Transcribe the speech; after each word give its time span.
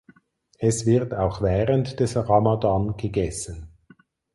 Es 0.57 0.87
wird 0.87 1.13
auch 1.13 1.43
während 1.43 1.99
des 1.99 2.17
Ramadan 2.17 2.97
gegessen. 2.97 3.69